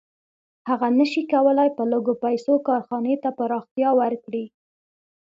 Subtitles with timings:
[0.69, 4.45] هغه نشي کولی په لږو پیسو کارخانې ته پراختیا ورکړي